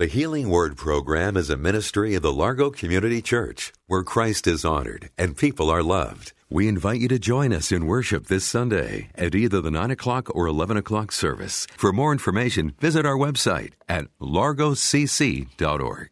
[0.00, 4.64] The Healing Word program is a ministry of the Largo Community Church where Christ is
[4.64, 6.32] honored and people are loved.
[6.48, 10.34] We invite you to join us in worship this Sunday at either the 9 o'clock
[10.34, 11.66] or 11 o'clock service.
[11.76, 16.08] For more information, visit our website at largocc.org.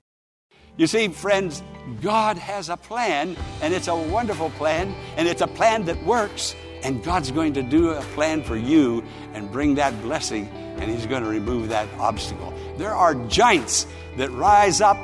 [0.77, 1.63] You see, friends,
[2.03, 6.55] God has a plan, and it's a wonderful plan, and it's a plan that works.
[6.83, 10.47] And God's going to do a plan for you and bring that blessing,
[10.77, 12.53] and He's going to remove that obstacle.
[12.79, 14.97] There are giants that rise up,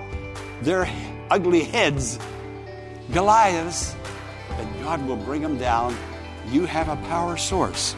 [0.62, 0.88] their
[1.28, 2.20] ugly heads,
[3.12, 3.96] Goliaths,
[4.50, 5.96] and God will bring them down.
[6.52, 7.96] You have a power source.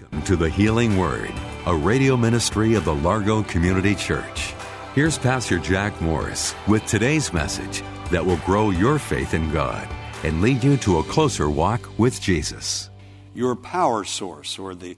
[0.00, 1.34] Welcome to the Healing Word,
[1.66, 4.54] a radio ministry of the Largo Community Church.
[4.94, 9.86] Here's Pastor Jack Morris with today's message that will grow your faith in God
[10.24, 12.88] and lead you to a closer walk with Jesus.
[13.34, 14.96] Your power source or the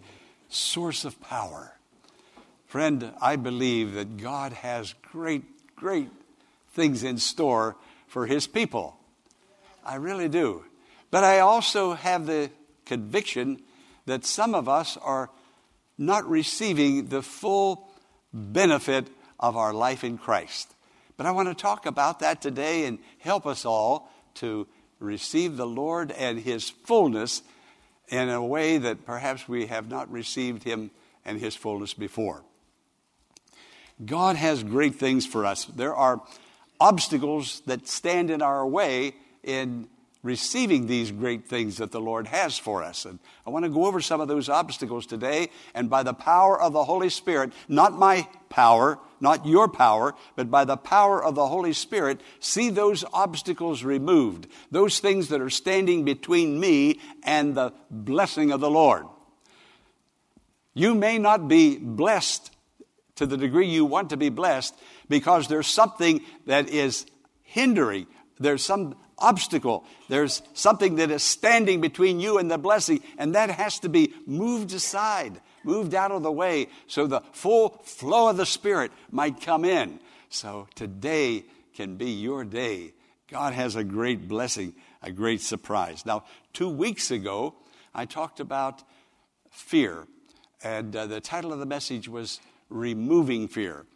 [0.48, 1.76] source of power.
[2.66, 5.44] Friend, I believe that God has great,
[5.76, 6.08] great
[6.72, 7.76] things in store
[8.08, 8.96] for His people.
[9.84, 10.64] I really do.
[11.10, 12.50] But I also have the
[12.84, 13.62] conviction
[14.06, 15.30] that some of us are
[15.96, 17.88] not receiving the full
[18.32, 19.06] benefit
[19.38, 20.74] of our life in Christ.
[21.16, 24.66] But I want to talk about that today and help us all to
[24.98, 27.42] receive the Lord and His fullness
[28.08, 30.90] in a way that perhaps we have not received Him
[31.24, 32.42] and His fullness before.
[34.04, 35.64] God has great things for us.
[35.66, 36.20] There are
[36.80, 39.88] obstacles that stand in our way in
[40.22, 43.04] receiving these great things that the Lord has for us.
[43.04, 45.50] And I want to go over some of those obstacles today.
[45.74, 50.52] And by the power of the Holy Spirit, not my power, not your power, but
[50.52, 55.50] by the power of the Holy Spirit, see those obstacles removed, those things that are
[55.50, 59.06] standing between me and the blessing of the Lord.
[60.74, 62.52] You may not be blessed
[63.16, 64.74] to the degree you want to be blessed
[65.08, 67.06] because there's something that is
[67.42, 68.06] hindering.
[68.38, 69.84] There's some obstacle.
[70.08, 74.12] There's something that is standing between you and the blessing, and that has to be
[74.26, 79.40] moved aside, moved out of the way, so the full flow of the Spirit might
[79.40, 80.00] come in.
[80.28, 81.44] So today
[81.74, 82.92] can be your day.
[83.28, 86.04] God has a great blessing, a great surprise.
[86.04, 87.54] Now, two weeks ago,
[87.94, 88.82] I talked about
[89.50, 90.06] fear,
[90.62, 93.86] and uh, the title of the message was Removing Fear.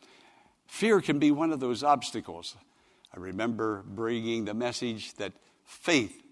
[0.67, 2.57] Fear can be one of those obstacles.
[3.15, 5.33] I remember bringing the message that
[5.65, 6.23] faith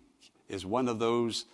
[0.48, 1.46] is one of those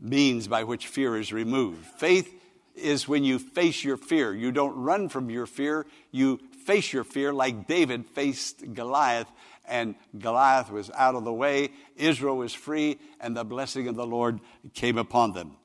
[0.00, 1.84] means by which fear is removed.
[1.98, 2.37] Faith
[2.78, 4.34] is when you face your fear.
[4.34, 9.28] You don't run from your fear, you face your fear like David faced Goliath,
[9.66, 11.70] and Goliath was out of the way.
[11.96, 14.40] Israel was free, and the blessing of the Lord
[14.74, 15.56] came upon them.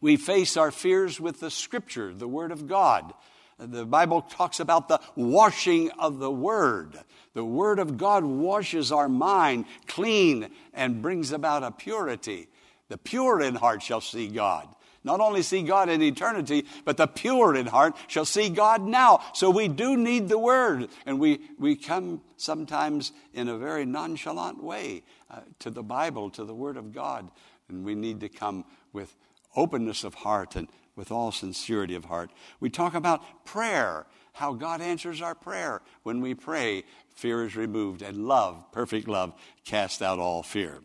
[0.00, 3.12] We face our fears with the scripture, the Word of God.
[3.58, 6.98] The Bible talks about the washing of the Word.
[7.32, 12.48] The Word of God washes our mind clean and brings about a purity.
[12.88, 14.68] The pure in heart shall see God.
[15.06, 19.20] Not only see God in eternity, but the pure in heart shall see God now.
[19.34, 20.88] So we do need the Word.
[21.06, 26.44] And we, we come sometimes in a very nonchalant way uh, to the Bible, to
[26.44, 27.30] the Word of God.
[27.68, 29.14] And we need to come with
[29.54, 30.66] openness of heart and
[30.96, 32.32] with all sincerity of heart.
[32.58, 35.82] We talk about prayer, how God answers our prayer.
[36.02, 36.82] When we pray,
[37.14, 39.34] fear is removed, and love, perfect love,
[39.64, 40.80] casts out all fear.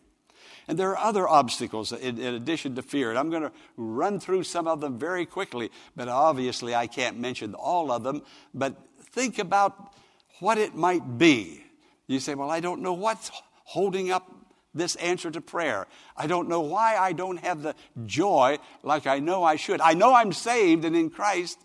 [0.67, 3.09] And there are other obstacles in, in, addition to fear.
[3.09, 7.19] And I'm going to run through some of them very quickly, but obviously I can't
[7.19, 8.21] mention all of them.
[8.53, 8.75] But
[9.11, 9.93] think about
[10.39, 11.63] what it might be.
[12.07, 13.31] You say, Well, I don't know what's
[13.63, 14.29] holding up
[14.73, 15.87] this answer to prayer.
[16.15, 17.75] I don't know why I don't have the
[18.05, 19.81] joy like I know I should.
[19.81, 21.59] I know I'm saved and in Christ,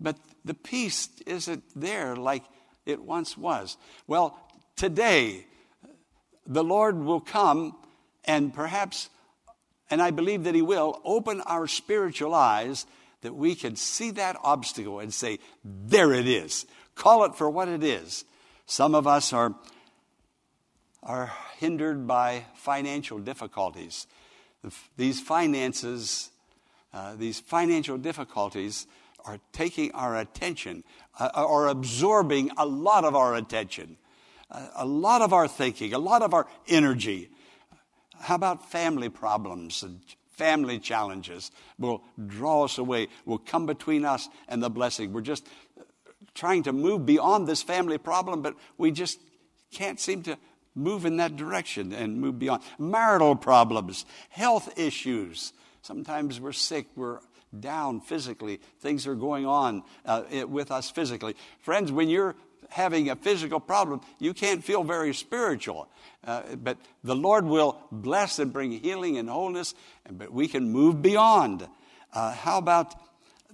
[0.00, 2.42] but the peace isn't there like
[2.84, 3.76] it once was.
[4.06, 4.38] Well,
[4.76, 5.46] today,
[6.46, 7.76] the Lord will come
[8.24, 9.10] and perhaps,
[9.90, 12.86] and I believe that He will, open our spiritual eyes
[13.22, 16.66] that we can see that obstacle and say, There it is.
[16.94, 18.24] Call it for what it is.
[18.66, 19.54] Some of us are,
[21.02, 24.06] are hindered by financial difficulties.
[24.96, 26.30] These finances
[26.92, 28.86] uh, these financial difficulties
[29.24, 30.84] are taking our attention
[31.18, 33.96] uh, or absorbing a lot of our attention,
[34.50, 37.30] uh, a lot of our thinking, a lot of our energy.
[38.20, 40.00] How about family problems and
[40.30, 45.12] family challenges will draw us away, will come between us and the blessing.
[45.12, 45.46] We're just
[46.34, 49.20] trying to move beyond this family problem, but we just
[49.70, 50.38] can't seem to
[50.74, 52.62] move in that direction and move beyond.
[52.78, 55.52] Marital problems, health issues.
[55.82, 57.20] Sometimes we're sick, we're
[57.58, 61.36] down physically, things are going on uh, with us physically.
[61.60, 62.34] Friends, when you're
[62.72, 65.88] having a physical problem, you can't feel very spiritual.
[66.24, 69.74] Uh, but the Lord will bless and bring healing and wholeness,
[70.10, 71.68] but we can move beyond.
[72.14, 72.94] Uh, how about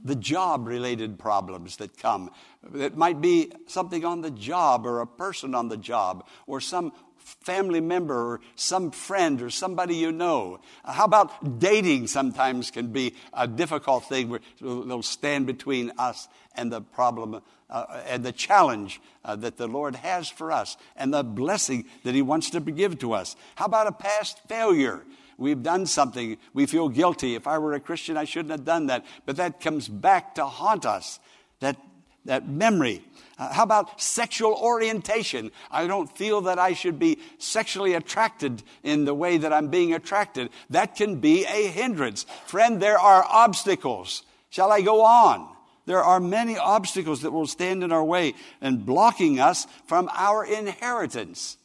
[0.05, 2.31] the job related problems that come?
[2.75, 6.93] It might be something on the job or a person on the job or some
[7.19, 10.61] family member or some friend or somebody you know.
[10.85, 16.73] How about dating sometimes can be a difficult thing where they'll stand between us and
[16.73, 21.23] the problem uh, and the challenge uh, that the Lord has for us and the
[21.23, 23.37] blessing that He wants to give to us.
[23.57, 25.05] How about a past failure?
[25.39, 26.37] We've done something.
[26.53, 27.37] We feel guilty.
[27.37, 29.07] If I were a Christian, I shouldn't have done that.
[29.25, 31.21] But that comes back to haunt us.
[31.61, 31.77] That,
[32.25, 33.05] that memory.
[33.39, 35.53] Uh, how about sexual orientation?
[35.71, 39.95] I don't feel that I should be sexually attracted in the way that I'm being
[39.95, 40.51] attracted.
[40.71, 42.27] That can be a hindrance.
[42.47, 44.25] Friend, there are obstacles.
[44.51, 45.49] Shall I go on?
[45.87, 50.45] There are many obstacles that will stand in our way and blocking us from our
[50.45, 51.57] inheritance.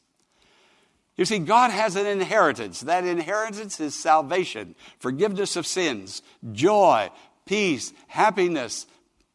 [1.15, 2.81] You see, God has an inheritance.
[2.81, 7.11] That inheritance is salvation, forgiveness of sins, joy,
[7.45, 8.87] peace, happiness,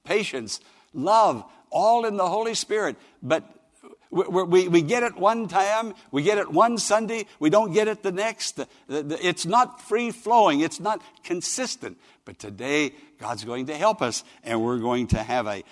[0.05, 0.61] patience,
[0.93, 2.97] love, all in the Holy Spirit.
[3.23, 3.45] But
[4.11, 7.89] we, we, we, get it one time, we get it one Sunday, we don't get
[7.89, 8.59] it the next.
[8.89, 11.99] It's not free flowing, it's not consistent.
[12.25, 15.63] But today, God's going to help us, and we're going to have a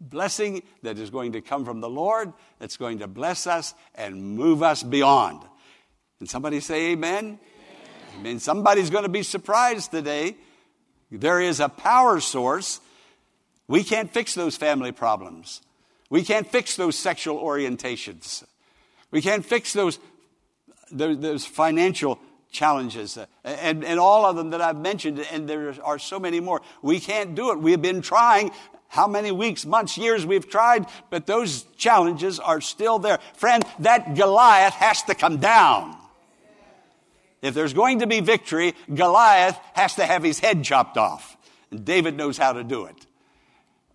[0.00, 4.36] blessing that is going to come from the Lord, that's going to bless us and
[4.36, 5.42] move us beyond.
[6.20, 7.24] And somebody say, Amen?
[7.24, 7.38] Amen.
[8.20, 8.38] Amen.
[8.40, 10.36] Somebody's going to be surprised today.
[11.10, 12.80] There is a power source.
[13.66, 15.62] We can't fix those family problems.
[16.10, 18.44] We can't fix those sexual orientations.
[19.10, 19.98] We can't fix those,
[20.90, 22.18] those financial
[22.50, 26.40] challenges uh, and, and all of them that I've mentioned, and there are so many
[26.40, 26.62] more.
[26.82, 27.58] We can't do it.
[27.58, 28.52] We've been trying.
[28.88, 33.18] How many weeks, months, years we've tried, but those challenges are still there.
[33.34, 35.96] Friend, that Goliath has to come down.
[37.42, 41.36] If there's going to be victory, Goliath has to have his head chopped off.
[41.70, 43.06] And David knows how to do it.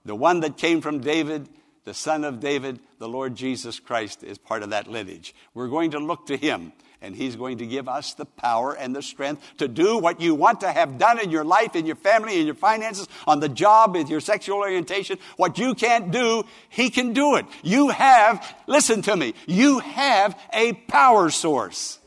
[0.05, 1.49] The one that came from David,
[1.85, 5.33] the son of David, the Lord Jesus Christ, is part of that lineage.
[5.53, 6.71] We're going to look to him
[7.03, 10.33] and He's going to give us the power and the strength to do what you
[10.33, 13.49] want to have done in your life, in your family, in your finances, on the
[13.49, 15.19] job, with your sexual orientation.
[15.35, 17.45] What you can't do, He can do it.
[17.61, 21.99] You have, listen to me, you have a power source.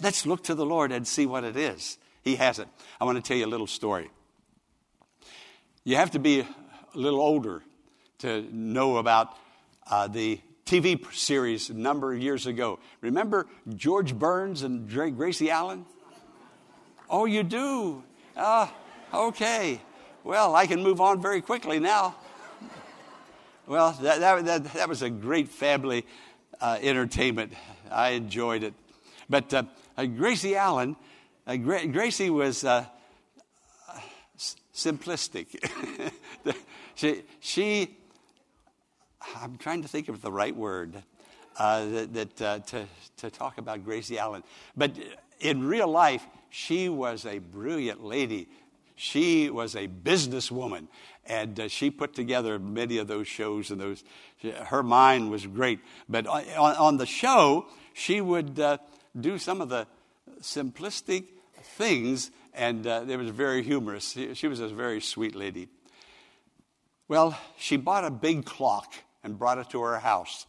[0.00, 1.98] Let's look to the Lord and see what it is.
[2.22, 2.68] He has it.
[3.00, 4.10] I want to tell you a little story.
[5.82, 6.46] You have to be a
[6.94, 7.62] little older
[8.18, 9.36] to know about
[9.90, 10.40] uh, the
[10.74, 12.80] TV series a number of years ago.
[13.00, 15.86] Remember George Burns and Gracie Allen?
[17.08, 18.02] Oh, you do?
[18.36, 18.74] Ah,
[19.12, 19.80] okay.
[20.24, 22.16] Well, I can move on very quickly now.
[23.68, 26.06] Well, that, that, that, that was a great family
[26.60, 27.52] uh, entertainment.
[27.88, 28.74] I enjoyed it.
[29.30, 29.62] But uh,
[29.96, 30.96] uh, Gracie Allen,
[31.46, 32.84] uh, Gra- Gracie was uh,
[34.74, 35.54] simplistic.
[36.96, 37.96] she, she
[39.40, 41.02] I'm trying to think of the right word
[41.58, 42.86] uh, that, that uh, to,
[43.18, 44.42] to talk about Gracie Allen.
[44.76, 44.92] But
[45.40, 48.48] in real life, she was a brilliant lady.
[48.96, 50.86] She was a businesswoman,
[51.26, 53.70] and uh, she put together many of those shows.
[53.70, 54.04] And those,
[54.66, 55.80] her mind was great.
[56.08, 56.44] But on,
[56.76, 58.78] on the show, she would uh,
[59.18, 59.86] do some of the
[60.40, 61.26] simplistic
[61.76, 64.12] things, and uh, it was very humorous.
[64.12, 65.68] She, she was a very sweet lady.
[67.08, 70.46] Well, she bought a big clock and brought it to her house.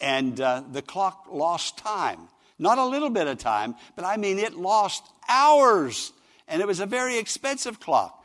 [0.00, 2.28] And uh, the clock lost time.
[2.58, 6.12] Not a little bit of time, but I mean, it lost hours.
[6.46, 8.24] And it was a very expensive clock.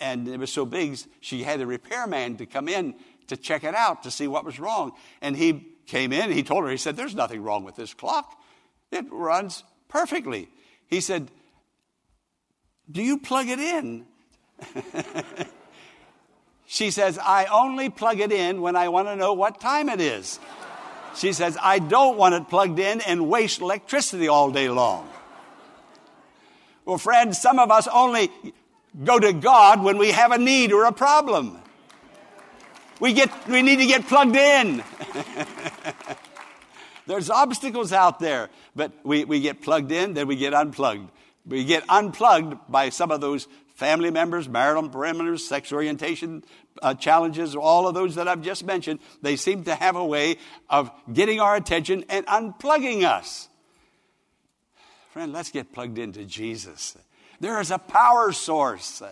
[0.00, 2.94] And it was so big, she had a repairman to come in
[3.28, 4.92] to check it out to see what was wrong.
[5.20, 8.38] And he came in, he told her, he said, There's nothing wrong with this clock.
[8.90, 10.48] It runs perfectly.
[10.86, 11.30] He said,
[12.90, 14.06] Do you plug it in?
[16.66, 20.00] She says, I only plug it in when I want to know what time it
[20.00, 20.40] is.
[21.14, 25.08] She says, I don't want it plugged in and waste electricity all day long.
[26.84, 28.30] Well, friends, some of us only
[29.04, 31.58] go to God when we have a need or a problem.
[33.00, 34.82] We, get, we need to get plugged in.
[37.06, 41.10] There's obstacles out there, but we, we get plugged in, then we get unplugged.
[41.46, 46.42] We get unplugged by some of those family members, marital parameters, sex orientation
[46.82, 49.00] uh, challenges, all of those that I've just mentioned.
[49.22, 50.36] They seem to have a way
[50.68, 53.48] of getting our attention and unplugging us.
[55.10, 56.96] Friend, let's get plugged into Jesus.
[57.40, 59.02] There is a power source,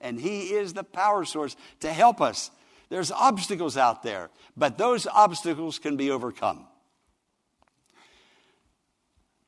[0.00, 2.50] and He is the power source to help us.
[2.90, 6.67] There's obstacles out there, but those obstacles can be overcome.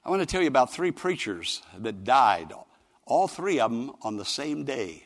[0.04, 2.52] I want to tell you about three preachers that died,
[3.04, 5.04] all three of them on the same day.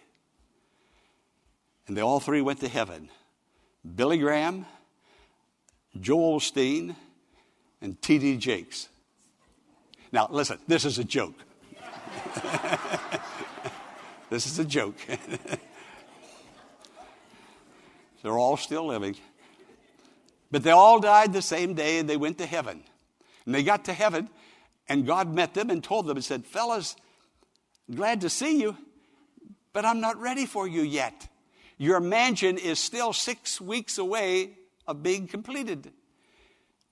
[1.87, 3.11] And they all three went to heaven
[3.97, 4.67] Billy Graham,
[6.01, 6.95] Joel Osteen,
[7.83, 8.37] and T.D.
[8.39, 8.89] Jakes.
[10.13, 11.35] Now, listen, this is a joke.
[14.31, 14.97] this is a joke.
[18.23, 19.17] They're all still living.
[20.51, 22.83] But they all died the same day and they went to heaven.
[23.45, 24.31] And they got to heaven
[24.89, 26.97] and God met them and told them and said, Fellas,
[27.95, 28.77] glad to see you,
[29.73, 31.29] but I'm not ready for you yet.
[31.79, 34.51] Your mansion is still six weeks away
[34.87, 35.91] of being completed.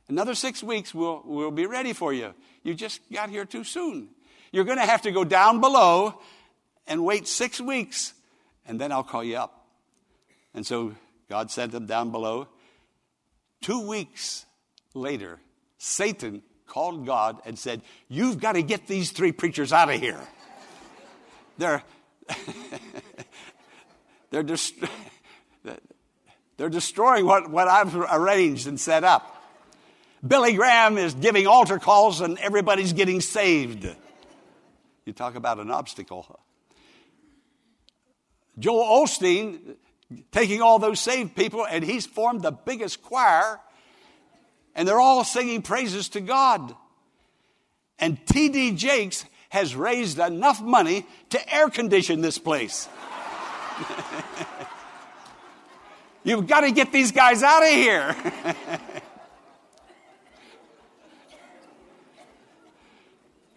[0.08, 2.34] Another six weeks, we'll, we'll be ready for you.
[2.62, 4.08] You just got here too soon.
[4.50, 6.20] You're going to have to go down below
[6.86, 8.12] and wait six weeks,
[8.66, 9.66] and then I'll call you up.
[10.54, 10.94] And so
[11.30, 12.48] God sent them down below.
[13.62, 14.44] Two weeks
[14.92, 15.40] later,
[15.78, 20.20] Satan called God and said, You've got to get these three preachers out of here.
[21.58, 21.82] They're,
[24.30, 24.76] they're, dest-
[26.56, 29.44] they're destroying what, what I've arranged and set up.
[30.26, 33.86] Billy Graham is giving altar calls and everybody's getting saved.
[35.04, 36.40] You talk about an obstacle.
[38.58, 39.76] Joel Osteen
[40.30, 43.60] taking all those saved people and he's formed the biggest choir
[44.74, 46.74] and they're all singing praises to God.
[47.98, 48.72] And T.D.
[48.72, 52.88] Jakes has raised enough money to air condition this place.
[56.24, 58.14] You've got to get these guys out of here.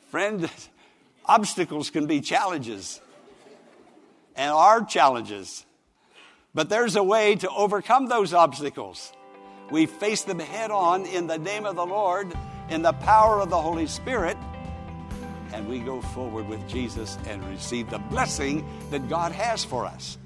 [0.10, 0.50] Friend,
[1.26, 3.00] obstacles can be challenges
[4.36, 5.66] and are challenges.
[6.54, 9.12] But there's a way to overcome those obstacles.
[9.72, 12.34] We face them head on in the name of the Lord,
[12.70, 14.38] in the power of the Holy Spirit,
[15.54, 20.18] and we go forward with Jesus and receive the blessing that God has for us.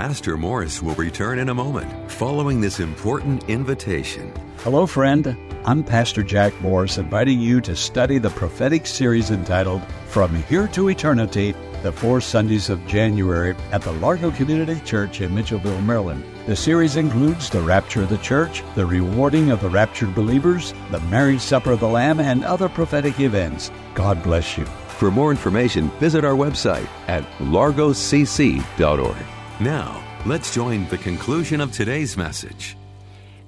[0.00, 4.32] Pastor Morris will return in a moment following this important invitation.
[4.60, 5.36] Hello, friend.
[5.66, 10.88] I'm Pastor Jack Morris, inviting you to study the prophetic series entitled From Here to
[10.88, 16.24] Eternity the four Sundays of January at the Largo Community Church in Mitchellville, Maryland.
[16.46, 21.00] The series includes the rapture of the church, the rewarding of the raptured believers, the
[21.00, 23.70] marriage supper of the Lamb, and other prophetic events.
[23.92, 24.64] God bless you.
[24.64, 29.26] For more information, visit our website at largocc.org.
[29.60, 32.76] Now, let's join the conclusion of today's message.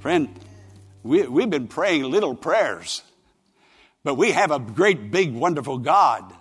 [0.01, 0.29] Friend,
[1.03, 3.03] we, we've been praying little prayers,
[4.05, 6.35] but we have a great, big, wonderful God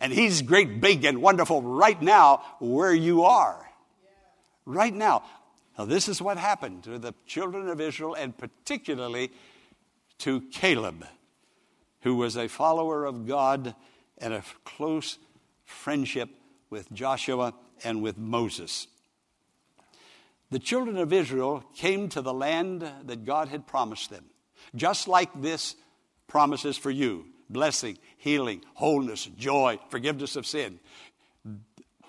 [0.00, 3.66] and He's great, big, and wonderful right now where you are.
[4.64, 5.24] Right now.
[5.78, 9.30] Now, this is what happened to the children of Israel, and particularly
[10.18, 11.06] to Caleb,
[12.00, 13.74] who was a follower of God
[14.18, 15.18] and a close
[15.64, 16.30] friendship
[16.70, 17.52] with Joshua
[17.84, 18.86] and with Moses.
[20.50, 24.24] The children of Israel came to the land that God had promised them,
[24.74, 25.74] just like this
[26.28, 30.80] promises for you blessing, healing, wholeness, joy, forgiveness of sin.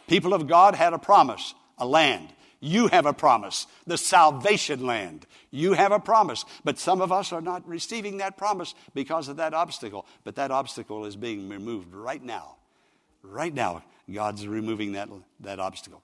[0.08, 2.30] People of God had a promise, a land.
[2.60, 5.28] You have a promise, the salvation land.
[5.52, 6.44] You have a promise.
[6.64, 10.08] But some of us are not receiving that promise because of that obstacle.
[10.24, 12.56] But that obstacle is being removed right now.
[13.22, 15.10] Right now, God's removing that,
[15.42, 16.04] that obstacle.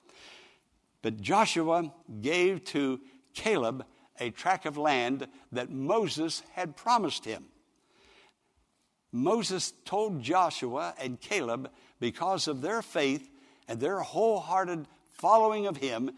[1.02, 1.92] But Joshua
[2.22, 3.00] gave to
[3.34, 3.86] Caleb
[4.20, 7.46] a tract of land that Moses had promised him.
[9.12, 11.70] Moses told Joshua and Caleb,
[12.00, 13.30] because of their faith
[13.68, 16.12] and their wholehearted following of him,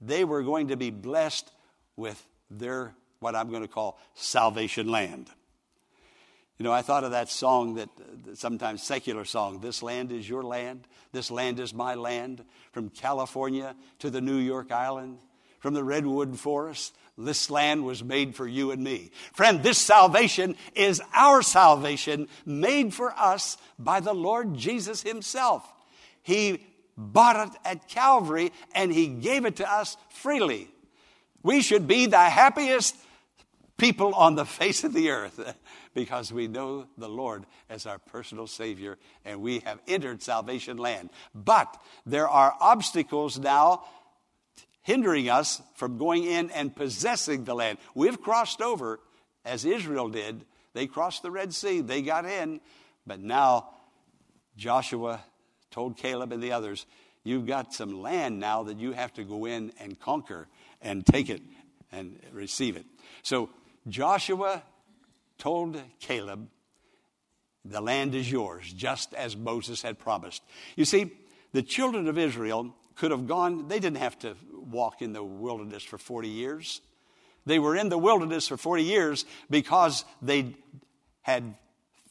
[0.00, 1.50] they were going to be blessed
[1.96, 5.30] with their, what I'm going to call, salvation land.
[6.62, 7.88] You know, I thought of that song that
[8.34, 13.74] sometimes secular song, This Land is Your Land, This Land is My Land, from California
[13.98, 15.18] to the New York Island,
[15.58, 16.94] from the redwood forest.
[17.18, 19.10] This land was made for you and me.
[19.32, 25.68] Friend, this salvation is our salvation made for us by the Lord Jesus Himself.
[26.22, 26.64] He
[26.96, 30.68] bought it at Calvary and He gave it to us freely.
[31.42, 32.94] We should be the happiest
[33.78, 35.40] people on the face of the earth
[35.94, 41.10] because we know the Lord as our personal Savior and we have entered salvation land.
[41.34, 43.84] But there are obstacles now
[44.82, 47.78] hindering us from going in and possessing the land.
[47.94, 49.00] We've crossed over,
[49.44, 50.44] as Israel did.
[50.74, 52.60] They crossed the Red Sea, they got in,
[53.06, 53.70] but now
[54.56, 55.22] Joshua
[55.70, 56.86] told Caleb and the others,
[57.24, 60.48] You've got some land now that you have to go in and conquer
[60.80, 61.40] and take it
[61.92, 62.84] and receive it.
[63.22, 63.50] So
[63.88, 64.62] Joshua
[65.42, 66.48] told Caleb,
[67.64, 70.40] The land is yours, just as Moses had promised.
[70.76, 71.10] You see,
[71.52, 75.82] the children of Israel could have gone, they didn't have to walk in the wilderness
[75.82, 76.80] for 40 years.
[77.44, 80.54] They were in the wilderness for 40 years because they
[81.22, 81.56] had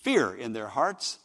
[0.01, 1.17] fear in their hearts.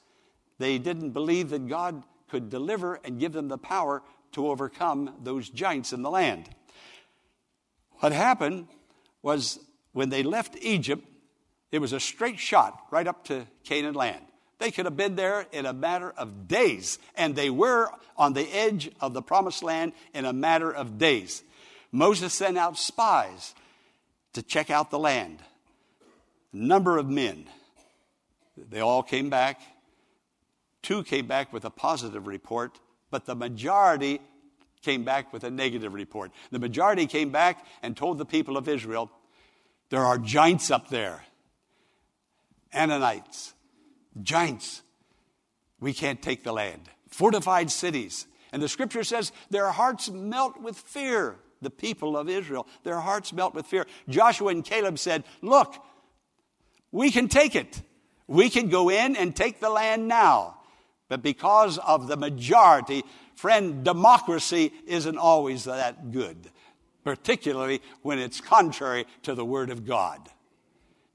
[0.59, 5.51] They didn't believe that God could deliver and give them the power to overcome those
[5.51, 6.49] giants in the land.
[7.99, 8.69] What happened
[9.23, 9.59] was
[9.93, 11.05] when they left Egypt,
[11.73, 14.25] it was a straight shot right up to Canaan land.
[14.59, 18.49] They could have been there in a matter of days, and they were on the
[18.55, 21.43] edge of the promised land in a matter of days.
[21.93, 23.55] Moses sent out spies
[24.33, 25.41] to check out the land.
[26.53, 27.47] A number of men.
[28.57, 29.61] They all came back.
[30.83, 32.79] Two came back with a positive report,
[33.11, 34.21] but the majority
[34.83, 36.31] came back with a negative report.
[36.51, 39.11] The majority came back and told the people of Israel,
[39.91, 41.25] There are giants up there,
[42.75, 43.53] Anakites,
[44.23, 44.83] giants.
[45.81, 46.89] We can't take the land.
[47.09, 48.27] Fortified cities.
[48.53, 51.37] And the scripture says their hearts melt with fear.
[51.63, 53.87] The people of Israel, their hearts melt with fear.
[54.09, 55.75] Joshua and Caleb said, Look,
[56.93, 57.81] we can take it.
[58.27, 60.59] We can go in and take the land now.
[61.09, 66.51] But because of the majority, friend, democracy isn't always that good,
[67.05, 70.29] particularly when it's contrary to the Word of God.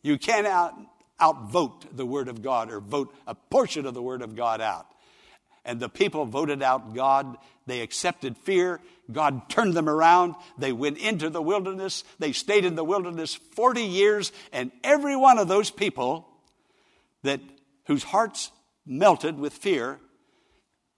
[0.02, 0.74] You can't out,
[1.22, 4.88] outvote the Word of God or vote a portion of the Word of God out.
[5.64, 7.38] And the people voted out God.
[7.68, 8.80] They accepted fear.
[9.12, 10.36] God turned them around.
[10.58, 12.04] They went into the wilderness.
[12.18, 14.32] They stayed in the wilderness 40 years.
[14.52, 16.28] And every one of those people
[17.24, 17.40] that,
[17.86, 18.52] whose hearts
[18.86, 20.00] melted with fear,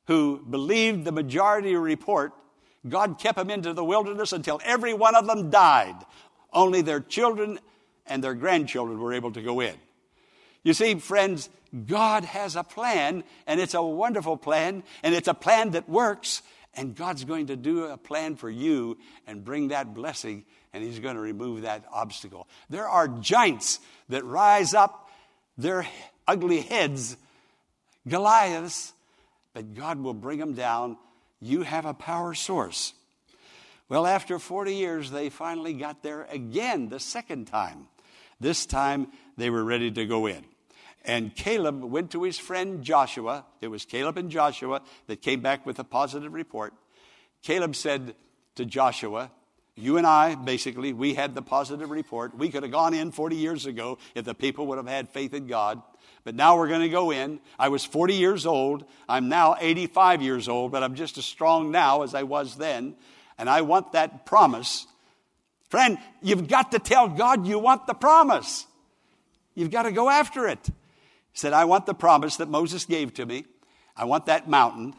[0.07, 2.33] who believed the majority report,
[2.87, 5.95] God kept them into the wilderness until every one of them died.
[6.51, 7.59] Only their children
[8.05, 9.75] and their grandchildren were able to go in.
[10.63, 11.49] You see, friends,
[11.85, 16.41] God has a plan, and it's a wonderful plan, and it's a plan that works,
[16.73, 18.97] and God's going to do a plan for you
[19.27, 22.47] and bring that blessing, and He's going to remove that obstacle.
[22.69, 25.09] There are giants that rise up,
[25.57, 25.85] their
[26.27, 27.17] ugly heads,
[28.07, 28.93] Goliaths,
[29.53, 30.97] but God will bring them down.
[31.41, 32.93] You have a power source.
[33.89, 37.87] Well, after 40 years, they finally got there again the second time.
[38.39, 40.43] This time, they were ready to go in.
[41.05, 43.45] And Caleb went to his friend Joshua.
[43.61, 46.73] It was Caleb and Joshua that came back with a positive report.
[47.41, 48.15] Caleb said
[48.55, 49.29] to Joshua,
[49.75, 52.37] You and I, basically, we had the positive report.
[52.37, 55.33] We could have gone in 40 years ago if the people would have had faith
[55.33, 55.81] in God.
[56.23, 57.41] But now we're going to go in.
[57.59, 58.85] I was 40 years old.
[59.09, 62.95] I'm now 85 years old, but I'm just as strong now as I was then.
[63.37, 64.87] And I want that promise.
[65.67, 68.65] Friend, you've got to tell God you want the promise.
[69.53, 70.69] You've got to go after it.
[71.33, 73.45] He said, I want the promise that Moses gave to me.
[73.95, 74.95] I want that mountain.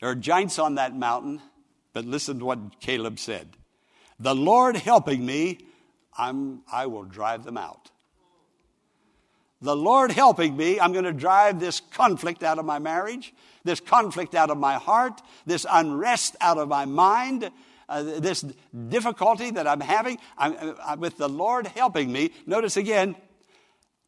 [0.00, 1.40] There are giants on that mountain.
[1.92, 3.56] But listen to what Caleb said
[4.18, 5.58] The Lord helping me,
[6.16, 7.90] I'm, I will drive them out.
[9.60, 13.78] The Lord helping me, I'm going to drive this conflict out of my marriage, this
[13.78, 17.48] conflict out of my heart, this unrest out of my mind,
[17.88, 18.44] uh, this
[18.88, 20.18] difficulty that I'm having.
[20.36, 22.32] I'm, uh, with the Lord helping me.
[22.44, 23.14] Notice again,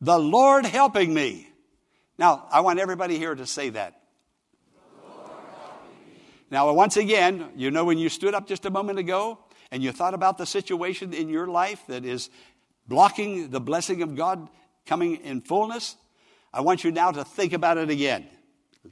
[0.05, 1.49] the Lord helping me.
[2.19, 4.01] Now, I want everybody here to say that.
[6.51, 9.38] Now, once again, you know when you stood up just a moment ago
[9.71, 12.29] and you thought about the situation in your life that is
[12.87, 14.49] blocking the blessing of God
[14.85, 15.97] coming in fullness,
[16.53, 18.27] I want you now to think about it again.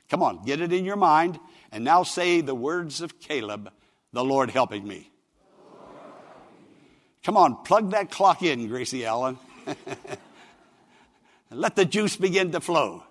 [0.09, 1.38] Come on, get it in your mind,
[1.70, 3.70] and now say the words of Caleb,
[4.14, 5.11] the Lord helping me.
[7.22, 9.38] Come on, plug that clock in, Gracie Allen.
[11.52, 13.04] and let the juice begin to flow.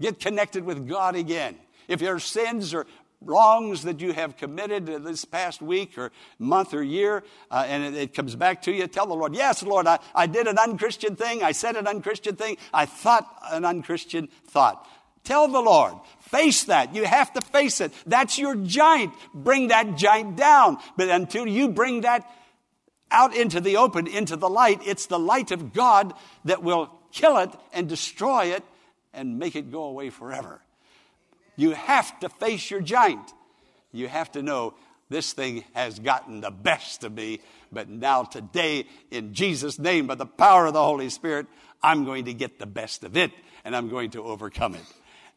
[0.00, 1.56] Get connected with God again.
[1.88, 2.86] If your sins are
[3.22, 7.94] wrongs that you have committed this past week or month or year, uh, and it,
[7.94, 11.16] it, comes back to you, tell the Lord, Yes, Lord, I, I did an unchristian
[11.16, 11.42] thing.
[11.42, 12.58] I said an unchristian thing.
[12.74, 14.86] I thought an unchristian thought.
[15.24, 15.94] Tell the Lord.
[16.20, 16.94] Face that.
[16.94, 17.92] You have to face it.
[18.06, 19.14] That's your giant.
[19.32, 20.78] Bring that giant down.
[20.96, 22.28] But until you bring that
[23.10, 26.12] out into the open, into the light, it's the light of God
[26.44, 28.64] that will kill it and destroy it
[29.12, 30.60] and make it go away forever.
[31.56, 33.32] You have to face your giant.
[33.92, 34.74] You have to know
[35.10, 40.14] this thing has gotten the best of me, but now today, in Jesus' name, by
[40.14, 41.46] the power of the Holy Spirit,
[41.82, 43.30] I'm going to get the best of it
[43.64, 44.84] and I'm going to overcome it.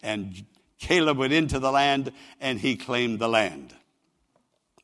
[0.01, 0.45] And
[0.79, 3.73] Caleb went into the land and he claimed the land.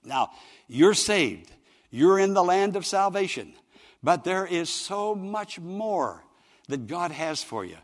[0.04, 0.32] Now,
[0.68, 1.52] you're saved.
[1.90, 3.54] You're in the land of salvation.
[4.04, 6.24] But there is so much more
[6.72, 7.78] that God has for you.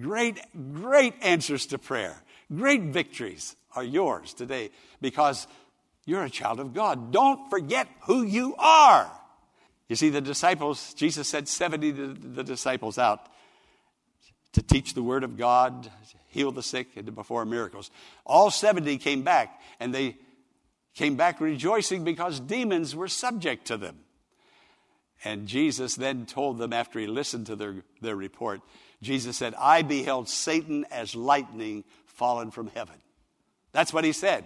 [0.00, 0.38] Great,
[0.72, 2.22] great answers to prayer.
[2.54, 5.46] Great victories are yours today because
[6.04, 7.12] you're a child of God.
[7.12, 9.10] Don't forget who you are.
[9.88, 13.28] You see, the disciples, Jesus said 70 the disciples out
[14.52, 15.90] to teach the word of God,
[16.28, 17.90] heal the sick, and to perform miracles.
[18.24, 20.16] All 70 came back, and they
[20.94, 23.96] came back rejoicing because demons were subject to them.
[25.24, 28.60] And Jesus then told them, after he listened to their, their report,
[29.02, 32.96] Jesus said, I beheld Satan as lightning fallen from heaven.
[33.72, 34.44] That's what he said.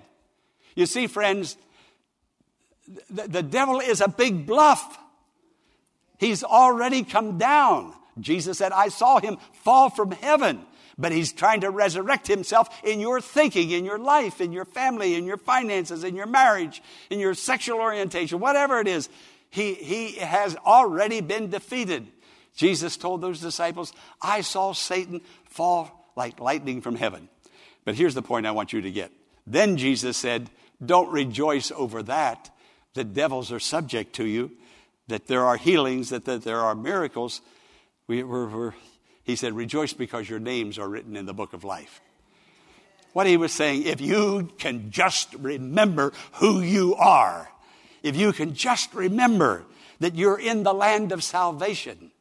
[0.74, 1.56] You see, friends,
[3.08, 4.98] the, the devil is a big bluff.
[6.18, 7.92] He's already come down.
[8.20, 10.60] Jesus said, I saw him fall from heaven.
[10.96, 15.16] But he's trying to resurrect himself in your thinking, in your life, in your family,
[15.16, 19.08] in your finances, in your marriage, in your sexual orientation, whatever it is.
[19.54, 22.08] He, he has already been defeated.
[22.56, 27.28] Jesus told those disciples, I saw Satan fall like lightning from heaven.
[27.84, 29.12] But here's the point I want you to get.
[29.46, 30.50] Then Jesus said,
[30.84, 32.50] Don't rejoice over that.
[32.94, 34.50] The devils are subject to you,
[35.06, 37.40] that there are healings, that, that there are miracles.
[38.08, 38.74] We, we're, we're,
[39.22, 42.00] he said, Rejoice because your names are written in the book of life.
[43.12, 47.48] What he was saying, if you can just remember who you are,
[48.04, 49.64] if you can just remember
[49.98, 52.12] that you're in the land of salvation,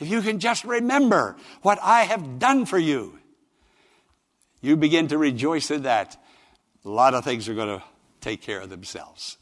[0.00, 3.18] if you can just remember what I have done for you,
[4.62, 6.16] you begin to rejoice in that,
[6.84, 7.84] a lot of things are going to
[8.22, 9.36] take care of themselves.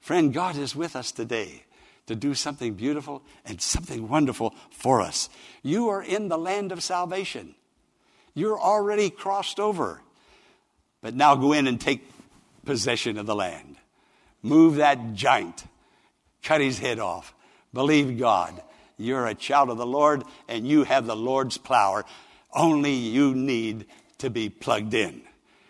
[0.00, 1.62] Friend, God is with us today
[2.06, 5.28] to do something beautiful and something wonderful for us.
[5.62, 7.54] You are in the land of salvation.
[8.34, 10.00] You're already crossed over.
[11.02, 12.02] But now go in and take
[12.64, 13.76] possession of the land.
[14.42, 15.64] Move that giant.
[16.42, 17.34] Cut his head off.
[17.72, 18.62] Believe God.
[18.96, 22.04] You're a child of the Lord and you have the Lord's power.
[22.52, 23.86] Only you need
[24.18, 25.22] to be plugged in.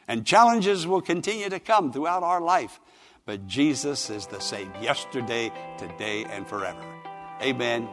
[0.09, 2.81] And challenges will continue to come throughout our life.
[3.27, 6.83] But Jesus is the same yesterday, today, and forever.
[7.41, 7.89] Amen.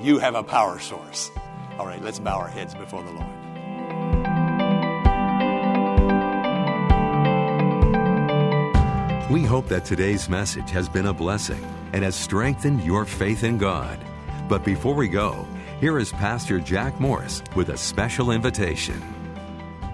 [0.00, 1.30] You have a power source.
[1.78, 3.41] All right, let's bow our heads before the Lord.
[9.32, 11.64] We hope that today's message has been a blessing
[11.94, 13.98] and has strengthened your faith in God.
[14.46, 15.48] But before we go,
[15.80, 19.00] here is Pastor Jack Morris with a special invitation.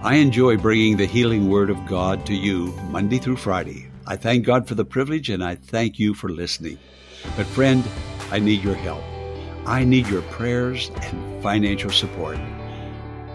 [0.03, 3.89] I enjoy bringing the healing word of God to you Monday through Friday.
[4.05, 6.77] I thank God for the privilege and I thank you for listening.
[7.37, 7.87] But, friend,
[8.31, 9.05] I need your help.
[9.65, 12.37] I need your prayers and financial support.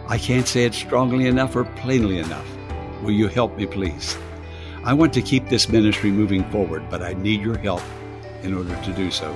[0.07, 2.47] I can't say it strongly enough or plainly enough.
[3.01, 4.19] Will you help me, please?
[4.87, 7.81] I want to keep this ministry moving forward, but I need your help
[8.43, 9.35] in order to do so.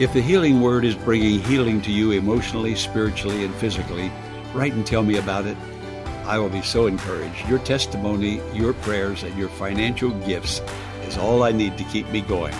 [0.00, 4.10] If the healing word is bringing healing to you emotionally, spiritually, and physically,
[4.52, 5.56] write and tell me about it.
[6.24, 7.48] I will be so encouraged.
[7.48, 10.60] Your testimony, your prayers, and your financial gifts
[11.06, 12.54] is all I need to keep me going.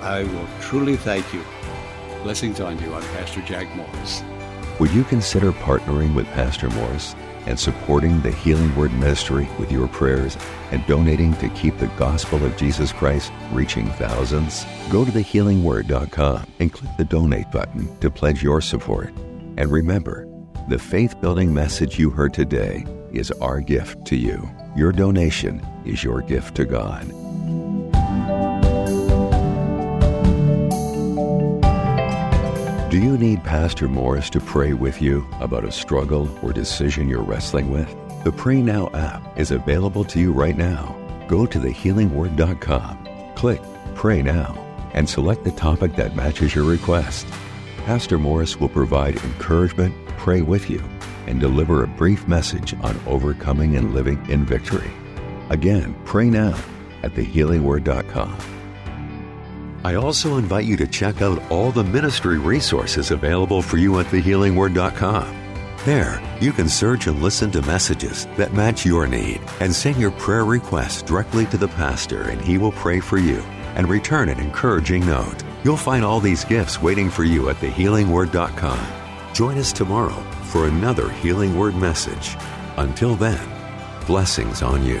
[0.00, 1.44] I will truly thank you.
[2.24, 2.92] Blessings on you.
[2.92, 4.24] I'm Pastor Jack Morris.
[4.80, 7.14] Would you consider partnering with Pastor Morris
[7.46, 10.36] and supporting the Healing Word Ministry with your prayers
[10.70, 14.64] and donating to keep the gospel of Jesus Christ reaching thousands?
[14.90, 19.12] Go to thehealingword.com and click the donate button to pledge your support.
[19.56, 20.28] And remember,
[20.68, 24.48] the faith building message you heard today is our gift to you.
[24.76, 27.21] Your donation is your gift to God.
[32.92, 37.22] Do you need Pastor Morris to pray with you about a struggle or decision you're
[37.22, 37.88] wrestling with?
[38.22, 40.94] The Pray Now app is available to you right now.
[41.26, 43.62] Go to thehealingword.com, click
[43.94, 44.54] Pray Now,
[44.92, 47.26] and select the topic that matches your request.
[47.86, 50.86] Pastor Morris will provide encouragement, pray with you,
[51.26, 54.90] and deliver a brief message on overcoming and living in victory.
[55.48, 56.62] Again, pray now
[57.02, 58.61] at thehealingword.com.
[59.84, 64.06] I also invite you to check out all the ministry resources available for you at
[64.06, 65.38] thehealingword.com.
[65.84, 70.12] There, you can search and listen to messages that match your need and send your
[70.12, 73.38] prayer requests directly to the pastor, and he will pray for you
[73.74, 75.42] and return an encouraging note.
[75.64, 78.86] You'll find all these gifts waiting for you at thehealingword.com.
[79.34, 82.36] Join us tomorrow for another Healing Word message.
[82.76, 83.40] Until then,
[84.06, 85.00] blessings on you.